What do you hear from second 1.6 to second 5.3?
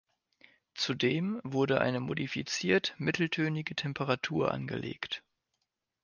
eine modifiziert mitteltönige Temperatur angelegt.